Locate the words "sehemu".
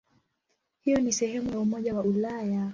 1.13-1.51